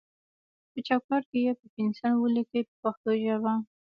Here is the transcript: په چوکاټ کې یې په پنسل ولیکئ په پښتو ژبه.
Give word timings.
په 0.71 0.79
چوکاټ 0.87 1.23
کې 1.31 1.39
یې 1.45 1.51
په 1.59 1.65
پنسل 1.75 2.13
ولیکئ 2.19 2.61
په 2.67 2.73
پښتو 2.81 3.11
ژبه. 3.23 3.53